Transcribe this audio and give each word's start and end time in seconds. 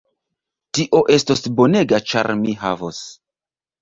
Tio 0.77 1.01
estos 1.17 1.45
bonega 1.59 2.01
ĉar 2.13 2.31
mi 2.43 2.57
havos 2.63 3.03